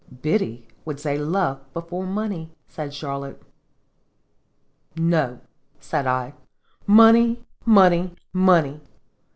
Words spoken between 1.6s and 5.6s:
before money," said Charlotte. "No,"